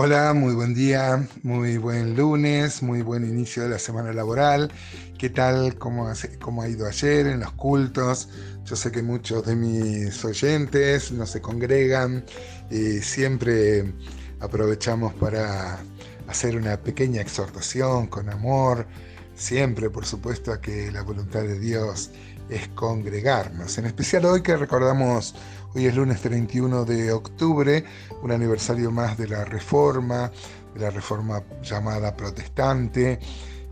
Hola, 0.00 0.32
muy 0.32 0.54
buen 0.54 0.74
día, 0.74 1.26
muy 1.42 1.76
buen 1.76 2.14
lunes, 2.14 2.84
muy 2.84 3.02
buen 3.02 3.24
inicio 3.24 3.64
de 3.64 3.70
la 3.70 3.80
semana 3.80 4.12
laboral. 4.12 4.70
¿Qué 5.18 5.28
tal? 5.28 5.76
¿Cómo 5.76 6.08
cómo 6.40 6.62
ha 6.62 6.68
ido 6.68 6.86
ayer 6.86 7.26
en 7.26 7.40
los 7.40 7.50
cultos? 7.54 8.28
Yo 8.64 8.76
sé 8.76 8.92
que 8.92 9.02
muchos 9.02 9.44
de 9.44 9.56
mis 9.56 10.24
oyentes 10.24 11.10
no 11.10 11.26
se 11.26 11.40
congregan 11.40 12.24
y 12.70 13.00
siempre 13.00 13.92
aprovechamos 14.38 15.14
para 15.14 15.80
hacer 16.28 16.56
una 16.56 16.76
pequeña 16.80 17.20
exhortación 17.20 18.06
con 18.06 18.30
amor, 18.30 18.86
siempre 19.34 19.90
por 19.90 20.06
supuesto 20.06 20.60
que 20.60 20.92
la 20.92 21.02
voluntad 21.02 21.42
de 21.42 21.58
Dios 21.58 22.12
es 22.48 22.68
congregarnos. 22.68 23.76
En 23.78 23.86
especial 23.86 24.26
hoy 24.26 24.42
que 24.42 24.56
recordamos 24.56 25.34
Hoy 25.74 25.84
es 25.84 25.94
lunes 25.94 26.22
31 26.22 26.86
de 26.86 27.12
octubre, 27.12 27.84
un 28.22 28.32
aniversario 28.32 28.90
más 28.90 29.18
de 29.18 29.28
la 29.28 29.44
reforma, 29.44 30.32
de 30.74 30.80
la 30.80 30.88
reforma 30.88 31.42
llamada 31.62 32.16
protestante. 32.16 33.18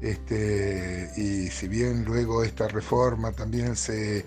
Este, 0.02 1.10
y 1.16 1.48
si 1.48 1.68
bien 1.68 2.04
luego 2.04 2.44
esta 2.44 2.68
reforma 2.68 3.32
también 3.32 3.76
se 3.76 4.26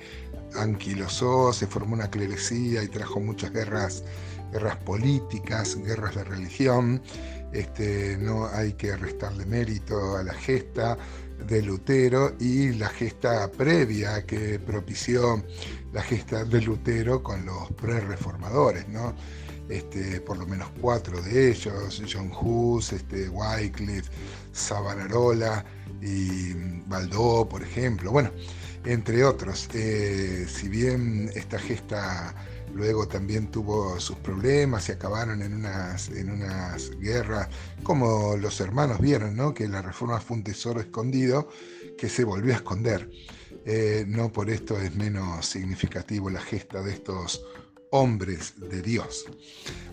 anquilosó, 0.55 1.54
se 1.54 1.68
formó 1.68 1.94
una 1.94 2.10
clerecía 2.10 2.82
y 2.82 2.88
trajo 2.88 3.20
muchas 3.20 3.52
guerras, 3.52 4.04
guerras 4.52 4.77
políticas, 4.77 5.77
guerras 5.77 6.16
de 6.16 6.24
religión, 6.24 7.04
este, 7.52 8.17
no 8.17 8.48
hay 8.48 8.73
que 8.73 8.95
restarle 8.95 9.45
mérito 9.45 10.17
a 10.17 10.23
la 10.23 10.34
gesta 10.34 10.98
de 11.48 11.62
Lutero 11.62 12.35
y 12.40 12.73
la 12.73 12.90
gesta 12.90 13.49
previa 13.52 14.26
que 14.26 14.59
propició 14.59 15.44
la 15.93 16.02
gesta 16.02 16.43
de 16.43 16.62
Lutero 16.62 17.23
con 17.23 17.45
los 17.45 17.71
pre-reformadores, 17.71 18.88
¿no? 18.90 19.16
Este, 19.70 20.20
por 20.21 20.37
lo 20.37 20.48
menos 20.48 20.70
cuatro 20.82 21.21
de 21.21 21.51
ellos, 21.51 22.01
John 22.12 22.32
Hus, 22.32 22.91
este, 22.91 23.29
Wycliffe, 23.29 24.09
Savonarola 24.52 25.63
y 26.02 26.54
Baldó, 26.87 27.48
por 27.48 27.62
ejemplo, 27.62 28.12
bueno, 28.12 28.31
entre 28.85 29.24
otros. 29.24 29.70
Eh, 29.74 30.48
si 30.49 30.70
bien 30.70 31.29
esta 31.35 31.59
gesta 31.59 32.34
luego 32.73 33.07
también 33.07 33.51
tuvo 33.51 33.99
sus 33.99 34.17
problemas 34.17 34.89
y 34.89 34.93
acabaron 34.93 35.41
en 35.41 35.53
unas, 35.53 36.09
en 36.09 36.31
unas 36.31 36.91
guerras, 36.99 37.49
como 37.84 38.35
los 38.37 38.59
hermanos 38.62 38.99
vieron, 38.99 39.35
¿no? 39.35 39.53
que 39.53 39.67
la 39.67 39.81
reforma 39.81 40.20
fue 40.20 40.37
un 40.37 40.43
tesoro 40.43 40.79
escondido 40.79 41.49
que 41.97 42.09
se 42.09 42.23
volvió 42.23 42.53
a 42.53 42.57
esconder. 42.57 43.09
Eh, 43.65 44.05
no 44.07 44.31
por 44.31 44.49
esto 44.49 44.79
es 44.79 44.95
menos 44.95 45.45
significativo 45.45 46.29
la 46.29 46.41
gesta 46.41 46.81
de 46.81 46.93
estos 46.93 47.43
hombres 47.91 48.54
de 48.57 48.82
Dios. 48.82 49.26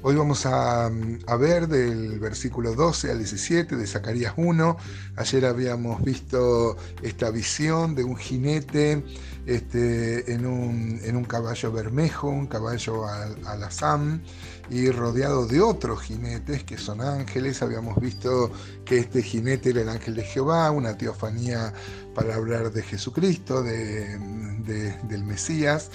Hoy 0.02 0.14
vamos 0.14 0.47
a, 0.47 0.91
ver 1.39 1.66
del 1.66 2.20
versículo 2.20 2.75
12 2.75 3.11
al 3.11 3.19
17 3.19 3.77
de 3.77 3.86
Zacarías 3.86 4.34
1. 4.36 4.77
Ayer 5.16 5.47
habíamos 5.47 6.03
visto 6.03 6.77
esta 7.03 7.30
visión 7.30 7.94
de 7.94 8.05
un 8.05 8.16
jinete 8.16 9.03
este, 9.47 10.33
en, 10.33 10.47
un, 10.47 11.25
caballo 11.25 11.72
bermejo, 11.72 12.28
un 12.28 12.47
caballo 12.47 13.06
al, 13.06 13.44
alazán, 13.47 14.22
y 14.69 14.91
rodeado 14.91 15.47
de 15.47 15.60
otros 15.60 16.03
jinetes 16.03 16.64
que 16.64 16.77
son 16.78 17.00
ángeles. 17.00 17.62
Habíamos 17.62 17.98
visto 18.00 18.53
que 18.84 18.98
este 18.98 19.22
jinete 19.22 19.70
era 19.70 19.83
el 19.83 19.88
ángel 19.88 20.14
de 20.14 20.22
Jehová, 20.22 20.70
una 20.70 20.97
teofanía 20.97 21.72
para 22.14 22.34
hablar 22.34 22.70
de 22.70 22.83
Jesucristo, 22.83 23.62
del 23.62 25.25
Mesías 25.25 25.91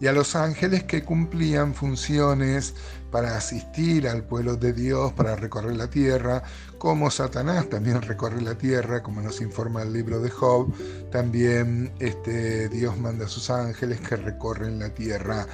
y 0.00 0.06
a 0.06 0.12
los 0.12 0.36
ángeles 0.36 0.84
que 0.84 1.02
cumplían 1.02 1.74
funciones 1.74 2.74
para 3.10 3.36
asistir 3.36 4.08
al 4.08 4.24
pueblo 4.24 4.56
de 4.56 4.72
Dios, 4.72 5.12
para 5.12 5.36
recorrer 5.36 5.76
la 5.76 5.88
tierra, 5.88 6.42
como 6.78 7.10
Satanás 7.10 7.68
también 7.70 8.02
recorre 8.02 8.42
la 8.42 8.58
tierra, 8.58 9.02
como 9.02 9.22
nos 9.22 9.40
informa 9.40 9.82
el 9.82 9.92
libro 9.92 10.20
de 10.20 10.30
Job, 10.30 10.72
también 11.10 11.92
este, 11.98 12.68
Dios 12.68 12.98
manda 12.98 13.24
a 13.24 13.28
sus 13.28 13.48
ángeles 13.48 14.00
que 14.00 14.16
recorren 14.16 14.78
la 14.78 14.90
tierra 14.90 15.46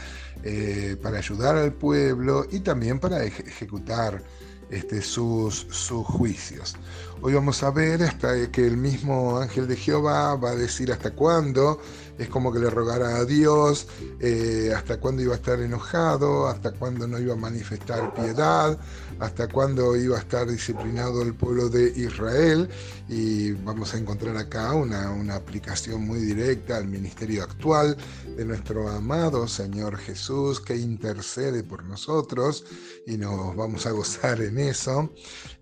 eh, 0.43 0.97
para 1.01 1.19
ayudar 1.19 1.57
al 1.57 1.73
pueblo 1.73 2.47
y 2.51 2.61
también 2.61 2.99
para 2.99 3.23
ejecutar 3.23 4.23
este, 4.71 5.03
sus, 5.03 5.67
sus 5.71 6.05
juicios. 6.07 6.77
Hoy 7.25 7.35
vamos 7.35 7.63
a 7.63 7.71
ver 7.71 8.03
hasta 8.03 8.51
que 8.51 8.67
el 8.67 8.77
mismo 8.77 9.39
ángel 9.39 9.69
de 9.69 9.77
Jehová 9.77 10.35
va 10.35 10.51
a 10.51 10.57
decir 10.57 10.91
hasta 10.91 11.13
cuándo, 11.13 11.81
es 12.19 12.29
como 12.29 12.53
que 12.53 12.59
le 12.59 12.69
rogara 12.69 13.17
a 13.19 13.25
Dios, 13.25 13.87
eh, 14.19 14.73
hasta 14.77 14.99
cuándo 14.99 15.23
iba 15.23 15.33
a 15.33 15.37
estar 15.37 15.61
enojado, 15.61 16.49
hasta 16.49 16.73
cuándo 16.73 17.07
no 17.07 17.21
iba 17.21 17.35
a 17.35 17.37
manifestar 17.37 18.13
piedad, 18.13 18.77
hasta 19.21 19.47
cuándo 19.47 19.97
iba 19.97 20.17
a 20.17 20.21
estar 20.21 20.49
disciplinado 20.49 21.23
el 21.23 21.35
pueblo 21.35 21.69
de 21.69 21.93
Israel. 21.97 22.69
Y 23.09 23.53
vamos 23.53 23.95
a 23.95 23.99
encontrar 23.99 24.37
acá 24.37 24.73
una, 24.73 25.13
una 25.13 25.37
aplicación 25.37 26.05
muy 26.05 26.19
directa 26.19 26.77
al 26.77 26.89
ministerio 26.89 27.45
actual 27.45 27.97
de 28.37 28.45
nuestro 28.45 28.89
amado 28.89 29.47
Señor 29.47 29.97
Jesús 29.97 30.61
que 30.61 30.77
intercede 30.77 31.63
por 31.63 31.85
nosotros 31.85 32.65
y 33.07 33.17
nos 33.17 33.55
vamos 33.55 33.87
a 33.87 33.91
gozar 33.93 34.41
en 34.41 34.59
eso. 34.59 35.11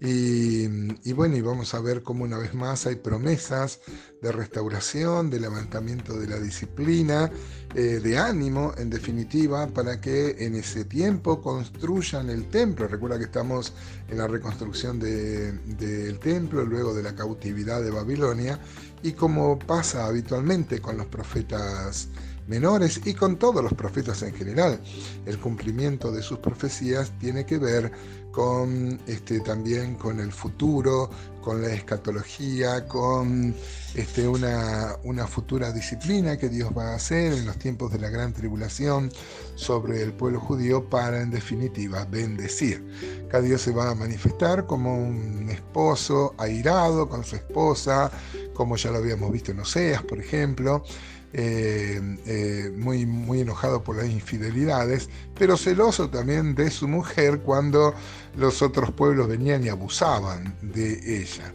Y, 0.00 1.12
bueno, 1.12 1.36
y 1.36 1.40
vamos 1.50 1.74
a 1.74 1.80
ver 1.80 2.02
cómo 2.02 2.24
una 2.24 2.38
vez 2.38 2.54
más 2.54 2.86
hay 2.86 2.94
promesas 2.96 3.80
de 4.22 4.30
restauración, 4.30 5.30
de 5.30 5.40
levantamiento 5.40 6.18
de 6.18 6.28
la 6.28 6.38
disciplina, 6.38 7.30
eh, 7.74 8.00
de 8.02 8.18
ánimo, 8.18 8.72
en 8.78 8.88
definitiva, 8.88 9.66
para 9.66 10.00
que 10.00 10.36
en 10.44 10.54
ese 10.54 10.84
tiempo 10.84 11.42
construyan 11.42 12.30
el 12.30 12.48
templo. 12.48 12.86
Recuerda 12.86 13.18
que 13.18 13.24
estamos 13.24 13.72
en 14.08 14.18
la 14.18 14.28
reconstrucción 14.28 15.00
del 15.00 16.18
templo 16.20 16.64
luego 16.64 16.94
de 16.94 17.02
la 17.02 17.14
cautividad 17.14 17.82
de 17.82 17.90
Babilonia 17.90 18.60
y 19.02 19.12
como 19.12 19.58
pasa 19.58 20.06
habitualmente 20.06 20.80
con 20.80 20.98
los 20.98 21.06
profetas 21.06 22.08
menores 22.50 23.00
y 23.04 23.14
con 23.14 23.38
todos 23.38 23.62
los 23.62 23.72
profetas 23.72 24.22
en 24.22 24.34
general. 24.34 24.80
El 25.24 25.38
cumplimiento 25.38 26.10
de 26.10 26.20
sus 26.20 26.38
profecías 26.40 27.12
tiene 27.20 27.46
que 27.46 27.58
ver 27.58 27.92
con 28.32 29.00
este, 29.06 29.40
también 29.40 29.94
con 29.94 30.20
el 30.20 30.32
futuro, 30.32 31.10
con 31.40 31.62
la 31.62 31.72
escatología, 31.72 32.86
con 32.86 33.54
este, 33.94 34.26
una, 34.26 34.96
una, 35.04 35.26
futura 35.26 35.72
disciplina 35.72 36.36
que 36.36 36.48
Dios 36.48 36.70
va 36.76 36.92
a 36.92 36.94
hacer 36.96 37.32
en 37.32 37.46
los 37.46 37.56
tiempos 37.56 37.92
de 37.92 37.98
la 37.98 38.08
gran 38.08 38.32
tribulación 38.32 39.10
sobre 39.54 40.02
el 40.02 40.12
pueblo 40.12 40.40
judío 40.40 40.88
para 40.88 41.22
en 41.22 41.30
definitiva 41.30 42.04
bendecir. 42.04 42.84
Cada 43.28 43.44
Dios 43.44 43.62
se 43.62 43.72
va 43.72 43.90
a 43.90 43.94
manifestar 43.94 44.66
como 44.66 44.96
un 44.96 45.48
esposo 45.50 46.34
airado 46.38 47.08
con 47.08 47.24
su 47.24 47.36
esposa, 47.36 48.10
como 48.54 48.76
ya 48.76 48.90
lo 48.90 48.98
habíamos 48.98 49.32
visto 49.32 49.52
en 49.52 49.60
Oseas, 49.60 50.02
por 50.02 50.20
ejemplo, 50.20 50.84
eh, 51.32 52.00
eh, 52.26 52.72
muy, 52.76 53.06
muy 53.06 53.40
enojado 53.40 53.84
por 53.84 53.96
las 53.96 54.08
infidelidades, 54.08 55.08
pero 55.38 55.56
celoso 55.56 56.10
también 56.10 56.54
de 56.54 56.70
su 56.70 56.88
mujer 56.88 57.40
cuando 57.40 57.94
los 58.36 58.62
otros 58.62 58.90
pueblos 58.90 59.28
venían 59.28 59.64
y 59.64 59.68
abusaban 59.68 60.56
de 60.60 61.20
ella. 61.20 61.54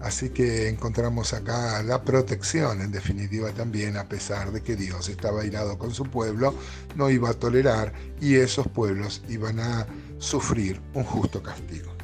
Así 0.00 0.30
que 0.30 0.68
encontramos 0.68 1.32
acá 1.32 1.82
la 1.84 2.02
protección, 2.02 2.80
en 2.80 2.90
definitiva 2.90 3.52
también, 3.52 3.96
a 3.96 4.08
pesar 4.08 4.50
de 4.50 4.60
que 4.60 4.74
Dios 4.74 5.08
estaba 5.08 5.44
irado 5.44 5.78
con 5.78 5.94
su 5.94 6.04
pueblo, 6.04 6.54
no 6.96 7.08
iba 7.08 7.30
a 7.30 7.34
tolerar 7.34 7.92
y 8.20 8.34
esos 8.34 8.66
pueblos 8.66 9.22
iban 9.28 9.60
a 9.60 9.86
sufrir 10.18 10.80
un 10.94 11.04
justo 11.04 11.42
castigo. 11.42 12.01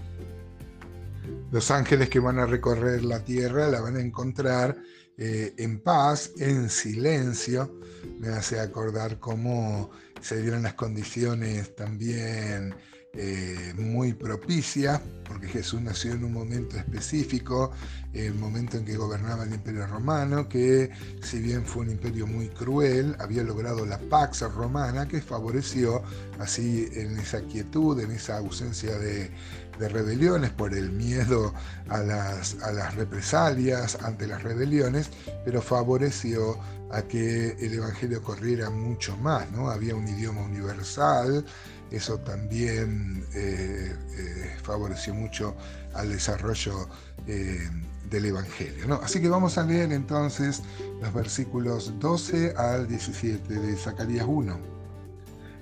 Los 1.51 1.71
ángeles 1.71 2.11
que 2.11 2.21
van 2.21 2.39
a 2.39 2.47
recorrer 2.47 3.05
la 3.05 3.25
tierra 3.25 3.69
la 3.69 3.81
van 3.81 3.97
a 3.97 4.01
encontrar 4.01 4.77
eh, 5.17 5.55
en 5.57 5.81
paz, 5.81 6.33
en 6.39 6.69
silencio. 6.69 7.81
Me 8.21 8.29
hace 8.29 8.61
acordar 8.61 9.19
cómo 9.19 9.91
se 10.21 10.43
dieron 10.43 10.63
las 10.63 10.75
condiciones 10.75 11.75
también 11.75 12.75
eh, 13.15 13.73
muy 13.77 14.13
propicias, 14.13 15.01
porque 15.27 15.49
Jesús 15.49 15.81
nació 15.81 16.13
en 16.13 16.25
un 16.25 16.33
momento 16.33 16.77
específico, 16.77 17.73
el 18.13 18.35
momento 18.35 18.77
en 18.77 18.85
que 18.85 18.97
gobernaba 18.97 19.45
el 19.45 19.55
imperio 19.55 19.87
romano, 19.87 20.49
que 20.49 20.91
si 21.23 21.41
bien 21.41 21.65
fue 21.65 21.83
un 21.83 21.91
imperio 21.91 22.27
muy 22.27 22.49
cruel, 22.51 23.17
había 23.19 23.43
logrado 23.43 23.87
la 23.87 23.99
Pax 23.99 24.43
romana, 24.53 25.09
que 25.09 25.23
favoreció 25.23 26.03
así 26.39 26.87
en 26.93 27.19
esa 27.19 27.41
quietud, 27.41 27.99
en 27.99 28.11
esa 28.11 28.37
ausencia 28.37 28.99
de 28.99 29.31
de 29.79 29.89
rebeliones 29.89 30.51
por 30.51 30.75
el 30.75 30.91
miedo 30.91 31.55
a 31.89 31.99
las, 31.99 32.57
a 32.63 32.73
las 32.73 32.95
represalias 32.95 33.99
ante 34.03 34.27
las 34.27 34.43
rebeliones, 34.43 35.11
pero 35.45 35.63
favoreció 35.63 36.59
a 36.91 37.03
que 37.03 37.51
el 37.61 37.75
Evangelio 37.75 38.23
corriera 38.23 38.71
mucho 38.71 39.17
más, 39.19 39.51
¿no? 39.53 39.71
Había 39.71 39.95
un 39.95 40.09
idioma 40.09 40.43
universal, 40.43 41.45
eso 41.91 42.19
también 42.19 43.27
eh, 43.35 43.95
eh, 44.17 44.57
favoreció 44.63 45.15
mucho 45.15 45.55
al 45.95 46.11
desarrollo 46.11 46.89
eh, 47.27 47.69
del 48.11 48.27
Evangelio. 48.27 48.87
¿no? 48.87 48.97
Así 48.97 49.21
que 49.21 49.29
vamos 49.29 49.59
a 49.59 49.65
leer 49.65 49.93
entonces 49.93 50.63
los 51.01 51.13
versículos 51.13 51.93
12 51.99 52.55
al 52.57 52.89
17 52.89 53.55
de 53.55 53.77
Zacarías 53.77 54.27
1. 54.29 54.78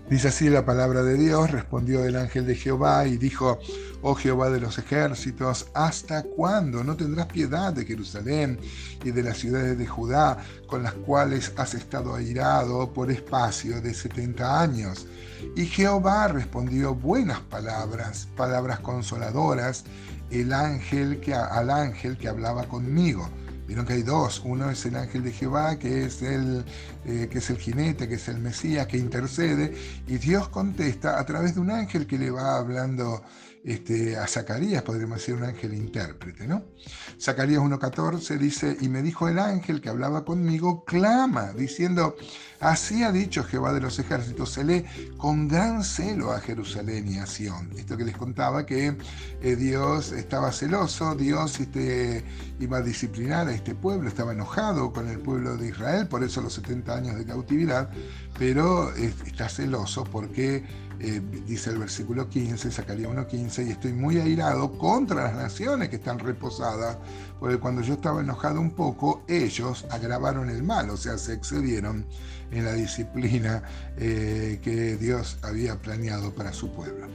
Dice 0.09 0.29
así 0.29 0.49
la 0.49 0.65
palabra 0.65 1.03
de 1.03 1.17
Dios, 1.17 1.51
respondió 1.51 2.05
el 2.05 2.15
ángel 2.15 2.47
de 2.47 2.55
Jehová 2.55 3.09
y 3.09 3.17
dijo, 3.17 3.59
oh 4.03 4.15
Jehová 4.15 4.51
de 4.51 4.61
los 4.61 4.79
ejércitos, 4.79 5.67
¿hasta 5.75 6.23
cuándo 6.23 6.85
no 6.85 6.97
tendrás 6.97 7.27
piedad 7.27 7.73
de 7.73 7.85
Jerusalén 7.85 8.61
y 9.03 9.11
de 9.11 9.25
las 9.25 9.39
ciudades 9.39 9.77
de 9.77 9.87
Judá 9.89 10.39
con 10.69 10.85
las 10.85 10.93
cuales 10.93 11.53
has 11.57 11.75
estado 11.75 12.15
airado 12.15 12.93
por 12.93 13.11
espacio 13.11 13.81
de 13.81 13.93
setenta 13.95 14.61
años? 14.61 15.09
Y 15.57 15.67
Jehová 15.67 16.29
respondió 16.29 16.95
buenas 16.95 17.41
palabras, 17.41 18.29
palabras 18.37 18.79
consoladoras, 18.79 19.83
el 20.31 20.53
ángel 20.53 21.19
que, 21.19 21.35
al 21.35 21.69
ángel 21.69 22.17
que 22.17 22.29
hablaba 22.29 22.69
conmigo. 22.69 23.29
Vieron 23.67 23.85
que 23.85 23.95
hay 23.95 24.03
dos, 24.03 24.43
uno 24.45 24.71
es 24.71 24.87
el 24.87 24.95
ángel 24.95 25.25
de 25.25 25.33
Jehová, 25.33 25.77
que 25.79 26.05
es 26.05 26.23
el, 26.23 26.65
eh, 27.05 27.29
que 27.31 27.39
es 27.39 27.51
el 27.51 27.59
jinete, 27.59 28.07
que 28.09 28.15
es 28.15 28.29
el 28.29 28.39
Mesías, 28.39 28.87
que 28.87 28.97
intercede, 28.97 29.75
y 30.07 30.19
Dios 30.19 30.49
contesta 30.49 31.19
a 31.19 31.27
través 31.27 31.55
de 31.57 31.61
un 31.61 31.71
ángel 31.71 32.07
que 32.07 32.17
le 32.17 32.31
va 32.31 32.59
hablando 32.59 33.23
este, 33.67 34.17
a 34.17 34.29
Zacarías, 34.29 34.85
podríamos 34.85 35.19
decir 35.19 35.35
un 35.35 35.43
ángel 35.43 35.75
intérprete, 35.75 36.47
¿no? 36.47 36.63
Zacarías 37.21 37.61
1.14 37.61 38.39
dice, 38.39 38.77
y 38.81 38.89
me 38.89 39.03
dijo 39.03 39.29
el 39.29 39.41
ángel 39.41 39.81
que 39.81 39.89
hablaba 39.89 40.25
conmigo, 40.25 40.85
clama, 40.85 41.53
diciendo, 41.53 42.15
así 42.61 43.03
ha 43.03 43.11
dicho 43.11 43.43
Jehová 43.43 43.73
de 43.73 43.81
los 43.81 43.99
ejércitos, 43.99 44.53
se 44.53 44.63
lee 44.63 44.85
con 45.17 45.49
gran 45.49 45.83
celo 45.83 46.31
a 46.31 46.39
Jerusalén 46.39 47.09
y 47.09 47.19
a 47.19 47.27
Sión. 47.27 47.73
Esto 47.77 47.97
que 47.97 48.05
les 48.05 48.17
contaba 48.17 48.65
que 48.65 48.97
eh, 49.43 49.57
Dios 49.57 50.13
estaba 50.13 50.53
celoso, 50.53 51.17
Dios 51.17 51.59
este, 51.59 52.25
iba 52.61 52.79
a 52.79 52.83
disciplinar 52.83 53.49
a 53.49 53.53
este 53.53 53.75
pueblo, 53.75 54.09
estaba 54.09 54.33
enojado 54.33 54.93
con 54.93 55.09
el 55.09 55.19
pueblo 55.19 55.57
de 55.57 55.71
Israel, 55.71 56.07
por 56.07 56.23
eso 56.23 56.41
los 56.41 56.55
70 56.55 56.95
años 56.95 57.17
de 57.17 57.27
cautividad, 57.27 57.91
pero 58.39 58.95
eh, 58.95 59.13
está 59.27 59.49
celoso 59.49 60.05
porque 60.05 60.65
eh, 60.99 61.21
dice 61.47 61.71
el 61.71 61.79
versículo 61.79 62.29
15, 62.29 62.71
Zacarías 62.71 63.11
1.15, 63.11 63.67
y 63.67 63.71
estoy 63.71 63.93
muy 63.93 64.19
airado 64.19 64.77
contra 64.79 65.25
las 65.25 65.35
naciones 65.35 65.89
que 65.89 65.97
están 65.97 66.19
reposadas, 66.19 66.99
porque 67.39 67.59
cuando 67.59 67.83
yo 67.83 67.95
estaba 67.95 68.21
enojado 68.21 68.61
un 68.61 68.71
poco, 68.71 69.23
ellos 69.29 69.85
agravaron 69.91 70.49
el 70.49 70.63
mal, 70.63 70.89
o 70.91 70.97
sea, 70.97 71.19
se 71.19 71.35
excedieron 71.35 72.07
en 72.51 72.65
la 72.65 72.73
disciplina 72.73 73.63
eh, 73.99 74.61
que 74.63 74.97
Dios 74.97 75.39
había 75.43 75.77
planeado 75.77 76.35
para 76.35 76.53
su 76.53 76.71
pueblo. 76.71 77.09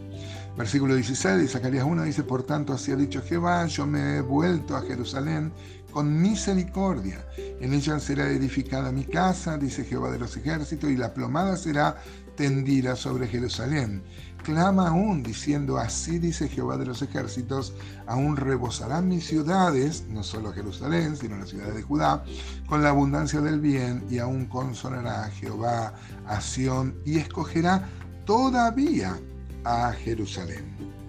Versículo 0.58 0.96
16 0.96 1.38
de 1.38 1.48
Zacarías 1.48 1.86
1 1.86 2.04
dice, 2.04 2.24
por 2.24 2.44
tanto, 2.44 2.74
así 2.74 2.92
ha 2.92 2.96
dicho 2.96 3.22
Jehová, 3.24 3.66
yo 3.66 3.88
me 3.88 4.18
he 4.18 4.22
vuelto 4.22 4.76
a 4.76 4.82
Jerusalén 4.82 5.52
con 5.92 6.22
misericordia. 6.22 7.26
En 7.38 7.74
ella 7.74 8.00
será 8.00 8.28
edificada 8.30 8.92
mi 8.92 9.06
casa, 9.06 9.58
dice 9.58 9.86
Jehová 9.86 10.12
de 10.12 10.20
los 10.20 10.36
ejércitos, 10.38 10.90
y 10.90 10.98
la 10.98 11.14
plomada 11.14 11.58
será 11.58 11.98
tendida 12.42 12.96
sobre 12.96 13.28
Jerusalén. 13.28 14.02
Clama 14.44 14.88
aún 14.88 15.22
diciendo, 15.22 15.78
así 15.78 16.18
dice 16.18 16.50
Jehová 16.50 16.76
de 16.76 16.88
los 16.88 17.04
ejércitos, 17.04 17.76
aún 18.08 18.36
rebosarán 18.36 19.08
mis 19.08 19.28
ciudades, 19.28 20.06
no 20.10 20.24
solo 20.24 20.52
Jerusalén, 20.52 21.16
sino 21.16 21.38
las 21.38 21.50
ciudades 21.50 21.76
de 21.76 21.84
Judá, 21.84 22.24
con 22.68 22.82
la 22.82 22.90
abundancia 22.90 23.42
del 23.42 23.60
bien, 23.60 24.04
y 24.10 24.18
aún 24.18 24.48
consolará 24.48 25.30
Jehová 25.30 25.94
a 26.26 26.42
Sión, 26.42 26.96
y 27.06 27.20
escogerá 27.20 27.88
todavía 28.26 29.16
a 29.64 29.92
Jerusalén. 29.92 31.01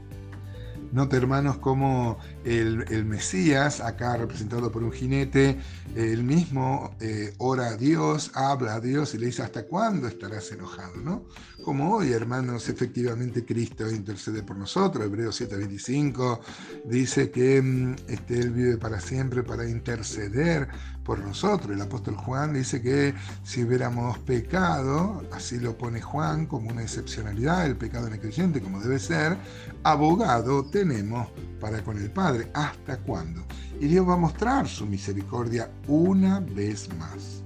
Nota, 0.93 1.17
hermanos, 1.17 1.57
como 1.57 2.19
el, 2.45 3.05
Mesías, 3.07 3.81
acá 3.81 4.19
representado 4.19 4.71
por 4.71 4.85
un 4.85 4.93
jinete, 4.93 5.59
él 5.97 6.23
mismo 6.23 6.95
eh, 7.01 7.35
ora 7.39 7.69
a 7.69 7.77
Dios, 7.79 8.31
habla 8.35 8.75
a 8.75 8.81
Dios 8.81 9.15
y 9.15 9.19
le 9.19 9.27
dice, 9.27 9.43
¿hasta 9.43 9.65
cuándo 9.65 10.07
estarás 10.07 10.53
enojado? 10.53 10.97
¿no? 10.97 11.25
Como 11.65 11.95
hoy, 11.95 12.13
hermanos, 12.13 12.69
efectivamente 12.69 13.45
Cristo 13.45 13.89
intercede 13.89 14.43
por 14.43 14.57
nosotros. 14.57 15.07
Hebreos 15.07 15.41
7:25 15.41 16.41
dice 16.87 17.31
que 17.31 17.63
mm, 17.63 17.95
este, 18.09 18.41
Él 18.41 18.51
vive 18.51 18.77
para 18.79 19.01
siempre 19.01 19.43
para 19.43 19.69
interceder 19.69 20.69
por 21.05 21.21
nosotros. 21.21 21.71
El 21.75 21.83
apóstol 21.83 22.17
Juan 22.17 22.53
dice 22.53 22.83
que 22.83 23.15
si 23.45 23.63
hubiéramos 23.63 24.19
pecado, 24.21 25.23
así 25.33 25.59
lo 25.59 25.77
pone 25.77 26.01
Juan 26.01 26.47
como 26.47 26.71
una 26.71 26.83
excepcionalidad, 26.83 27.67
el 27.67 27.77
pecado 27.77 28.07
en 28.09 28.15
el 28.15 28.21
creyente 28.21 28.61
como 28.61 28.81
debe 28.81 28.99
ser, 28.99 29.37
abogado 29.85 30.65
tenemos 30.83 31.29
para 31.61 31.81
con 31.85 31.97
el 31.97 32.11
Padre. 32.11 32.51
¿Hasta 32.55 32.99
cuándo? 32.99 33.45
Y 33.81 33.87
Dios 33.87 34.09
va 34.09 34.15
a 34.15 34.17
mostrar 34.17 34.67
su 34.67 34.85
misericordia 34.85 35.71
una 35.87 36.41
vez 36.41 36.89
más. 36.99 37.42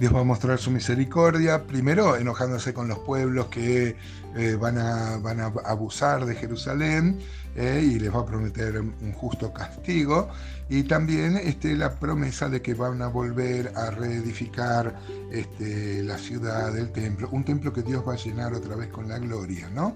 Dios 0.00 0.14
va 0.14 0.20
a 0.20 0.24
mostrar 0.24 0.58
su 0.58 0.70
misericordia, 0.70 1.66
primero 1.66 2.16
enojándose 2.16 2.72
con 2.72 2.88
los 2.88 3.00
pueblos 3.00 3.48
que 3.48 3.96
eh, 4.34 4.56
van, 4.58 4.78
a, 4.78 5.18
van, 5.18 5.40
a, 5.40 5.52
abusar 5.66 6.24
de 6.24 6.34
Jerusalén 6.36 7.18
eh, 7.54 7.82
y 7.84 7.98
les 7.98 8.10
va 8.10 8.20
a 8.20 8.24
prometer 8.24 8.80
un 8.80 9.12
justo 9.12 9.52
castigo, 9.52 10.30
y 10.70 10.84
también 10.84 11.36
este, 11.36 11.76
la 11.76 11.98
promesa 11.98 12.48
de 12.48 12.62
que 12.62 12.72
van 12.72 13.02
a 13.02 13.08
volver 13.08 13.72
a 13.76 13.90
reedificar 13.90 14.98
este, 15.30 16.02
la 16.02 16.16
ciudad 16.16 16.72
del 16.72 16.92
templo, 16.92 17.28
un 17.30 17.44
templo 17.44 17.70
que 17.70 17.82
Dios 17.82 18.02
va 18.08 18.14
a 18.14 18.16
llenar 18.16 18.54
otra 18.54 18.76
vez 18.76 18.88
con 18.88 19.06
la 19.06 19.18
gloria, 19.18 19.68
¿no? 19.68 19.94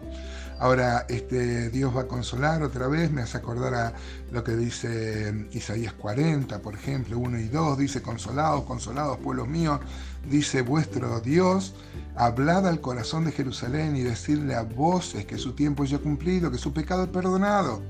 Ahora, 0.58 1.04
este, 1.08 1.68
Dios 1.70 1.96
va 1.96 2.02
a 2.02 2.06
consolar 2.06 2.62
otra 2.62 2.86
vez, 2.86 3.10
me 3.10 3.22
hace 3.22 3.38
acordar 3.38 3.74
a 3.74 3.92
lo 4.30 4.44
que 4.44 4.56
dice 4.56 5.48
Isaías 5.52 5.92
40, 5.94 6.60
por 6.60 6.74
ejemplo, 6.74 7.18
1 7.18 7.38
y 7.40 7.48
2, 7.48 7.78
dice, 7.78 8.02
consolados, 8.02 8.64
consolados, 8.64 9.18
pueblos 9.18 9.48
míos, 9.48 9.80
dice 10.28 10.62
vuestro 10.62 11.20
Dios, 11.20 11.74
hablad 12.16 12.66
al 12.66 12.80
corazón 12.80 13.24
de 13.24 13.32
Jerusalén 13.32 13.96
y 13.96 14.02
decirle 14.02 14.54
a 14.54 14.62
voces 14.62 15.26
que 15.26 15.38
su 15.38 15.52
tiempo 15.52 15.84
ya 15.84 15.98
cumplido, 15.98 16.50
que 16.50 16.58
su 16.58 16.72
pecado 16.72 17.04
es 17.04 17.10
perdonado, 17.10 17.82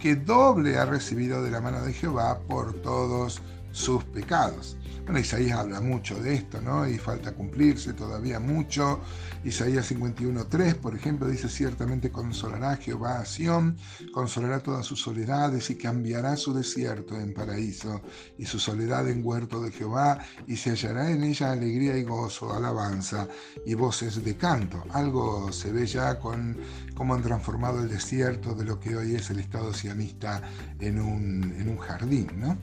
que 0.00 0.16
doble 0.16 0.78
ha 0.78 0.84
recibido 0.84 1.42
de 1.42 1.50
la 1.50 1.60
mano 1.60 1.82
de 1.82 1.92
Jehová 1.92 2.40
por 2.48 2.74
todos 2.82 3.40
sus 3.78 4.04
pecados. 4.04 4.76
Bueno, 5.08 5.20
Isaías 5.20 5.58
habla 5.58 5.80
mucho 5.80 6.20
de 6.20 6.34
esto, 6.34 6.60
¿no? 6.60 6.86
Y 6.86 6.98
falta 6.98 7.32
cumplirse 7.32 7.94
todavía 7.94 8.38
mucho. 8.40 9.00
Isaías 9.42 9.90
51.3, 9.90 10.74
por 10.74 10.94
ejemplo, 10.94 11.26
dice, 11.28 11.48
ciertamente 11.48 12.10
consolará 12.10 12.76
Jehová 12.76 13.20
a 13.20 13.24
Sión, 13.24 13.78
consolará 14.12 14.60
todas 14.60 14.84
sus 14.84 15.00
soledades 15.00 15.70
y 15.70 15.76
cambiará 15.76 16.36
su 16.36 16.52
desierto 16.52 17.18
en 17.18 17.32
paraíso 17.32 18.02
y 18.36 18.44
su 18.44 18.58
soledad 18.58 19.08
en 19.08 19.24
huerto 19.24 19.62
de 19.62 19.70
Jehová 19.70 20.18
y 20.46 20.56
se 20.56 20.70
hallará 20.70 21.10
en 21.10 21.24
ella 21.24 21.52
alegría 21.52 21.96
y 21.96 22.02
gozo, 22.02 22.52
alabanza 22.52 23.28
y 23.64 23.72
voces 23.72 24.22
de 24.22 24.36
canto. 24.36 24.84
Algo 24.90 25.50
se 25.52 25.72
ve 25.72 25.86
ya 25.86 26.18
con 26.18 26.58
cómo 26.94 27.14
han 27.14 27.22
transformado 27.22 27.80
el 27.80 27.88
desierto 27.88 28.54
de 28.54 28.64
lo 28.64 28.78
que 28.78 28.94
hoy 28.94 29.14
es 29.14 29.30
el 29.30 29.38
Estado 29.38 29.72
sionista 29.72 30.42
en 30.80 31.00
un, 31.00 31.54
en 31.58 31.68
un 31.70 31.78
jardín, 31.78 32.28
¿no? 32.36 32.58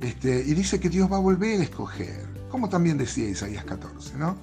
Este, 0.00 0.42
y 0.46 0.54
dice 0.54 0.78
que 0.78 0.88
Dios 0.90 1.10
va 1.10 1.16
a 1.16 1.20
volver 1.20 1.60
a 1.60 1.64
escoger, 1.64 2.26
como 2.50 2.68
también 2.68 2.98
decía 2.98 3.28
Isaías 3.28 3.64
14, 3.64 4.16
¿no? 4.18 4.36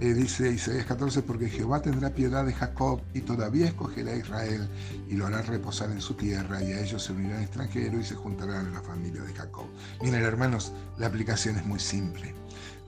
Eh, 0.00 0.12
dice 0.14 0.50
Isaías 0.52 0.84
14, 0.84 1.22
porque 1.22 1.48
Jehová 1.48 1.80
tendrá 1.80 2.10
piedad 2.10 2.44
de 2.44 2.52
Jacob 2.52 3.00
y 3.14 3.20
todavía 3.20 3.66
escogerá 3.66 4.12
a 4.12 4.16
Israel 4.16 4.68
y 5.08 5.14
lo 5.14 5.26
hará 5.26 5.42
reposar 5.42 5.90
en 5.90 6.00
su 6.00 6.14
tierra 6.14 6.62
y 6.62 6.72
a 6.72 6.80
ellos 6.80 7.04
se 7.04 7.12
unirán 7.12 7.42
extranjeros 7.42 8.00
y 8.00 8.04
se 8.04 8.14
juntarán 8.14 8.66
a 8.66 8.70
la 8.70 8.82
familia 8.82 9.22
de 9.22 9.32
Jacob. 9.32 9.66
Miren 10.02 10.22
hermanos, 10.22 10.72
la 10.98 11.06
aplicación 11.06 11.56
es 11.56 11.64
muy 11.64 11.78
simple. 11.78 12.34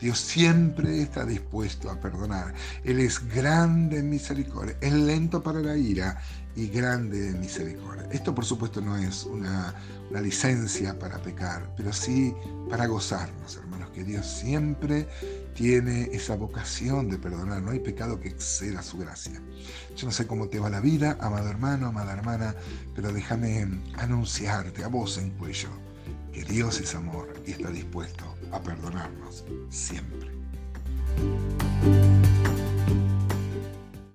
Dios 0.00 0.19
siempre 0.19 1.02
está 1.02 1.25
dispuesto 1.25 1.90
a 1.90 2.00
perdonar. 2.00 2.55
Él 2.85 3.00
es 3.00 3.26
grande 3.35 3.99
en 3.99 4.11
misericordia, 4.11 4.76
es 4.81 4.93
lento 4.93 5.43
para 5.43 5.61
la 5.61 5.76
ira 5.76 6.23
y 6.55 6.69
grande 6.69 7.31
en 7.31 7.40
misericordia. 7.40 8.07
Esto 8.12 8.35
por 8.35 8.45
supuesto 8.45 8.81
no 8.81 8.97
es 8.97 9.25
una, 9.25 9.75
licencia 10.23 10.99
para 10.99 11.19
pecar, 11.19 11.75
pero 11.76 11.93
sí 11.93 12.35
para 12.71 12.87
gozarnos, 12.87 13.57
hermanos, 13.57 13.90
que 13.90 14.05
Dios 14.05 14.26
siempre 14.26 15.07
tiene 15.55 16.09
esa 16.12 16.35
vocación 16.35 17.11
de 17.11 17.19
perdonar. 17.19 17.61
No 17.61 17.73
hay 17.73 17.81
pecado 17.81 18.19
que 18.19 18.28
exceda 18.28 18.83
su 18.83 18.99
gracia. 18.99 19.40
Yo 19.97 20.07
no 20.07 20.12
sé 20.12 20.26
cómo 20.26 20.49
te 20.49 20.61
va 20.61 20.71
la 20.71 20.81
vida, 20.81 21.19
amado 21.21 21.49
hermano, 21.50 21.88
amada 21.88 22.12
hermana, 22.12 22.55
pero 22.95 23.12
déjame 23.12 23.69
anunciarte 23.97 24.83
a 24.83 24.88
voz 24.88 25.19
en 25.19 25.31
cuello 25.31 25.88
que 26.38 26.52
Dios 26.52 26.80
es 26.80 26.95
amor 26.95 27.33
y 27.47 27.52
está 27.52 27.71
dispuesto 27.71 28.25
a 28.52 28.61
perdonarnos 28.61 29.45
siempre. 29.71 30.30